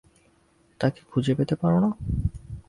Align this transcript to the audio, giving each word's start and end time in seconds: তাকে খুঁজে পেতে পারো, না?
তাকে 0.79 1.01
খুঁজে 1.11 1.33
পেতে 1.37 1.55
পারো, 1.55 1.77
না? 1.79 1.89